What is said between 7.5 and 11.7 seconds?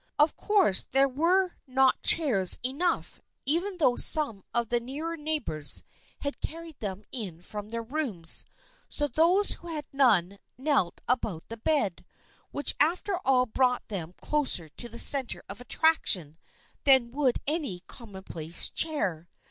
their rooms, so those who had none knelt about the